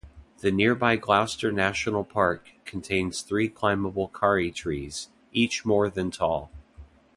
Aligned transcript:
The 0.39 0.49
nearby 0.49 0.95
Gloucester 0.95 1.51
National 1.51 2.03
Park 2.03 2.49
contains 2.65 3.21
three 3.21 3.47
climbable 3.47 4.09
karri 4.09 4.51
trees, 4.51 5.09
each 5.31 5.63
more 5.63 5.91
than 5.91 6.09
tall. 6.09 6.49